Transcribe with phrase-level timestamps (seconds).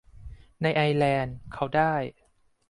[0.61, 1.93] ในไอซ์แลนด์เขาได้